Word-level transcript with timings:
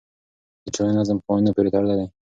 د 0.63 0.65
ټولنې 0.75 0.95
نظم 0.99 1.17
په 1.19 1.23
قوانینو 1.27 1.55
پورې 1.55 1.73
تړلی 1.73 1.95
دی. 1.99 2.07